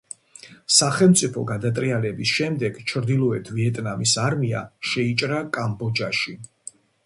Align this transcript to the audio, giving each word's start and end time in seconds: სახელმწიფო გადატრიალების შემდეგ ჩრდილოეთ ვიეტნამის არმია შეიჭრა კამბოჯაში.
სახელმწიფო 0.75 1.43
გადატრიალების 1.51 2.31
შემდეგ 2.39 2.81
ჩრდილოეთ 2.93 3.53
ვიეტნამის 3.61 4.17
არმია 4.25 4.65
შეიჭრა 4.95 5.47
კამბოჯაში. 5.61 6.39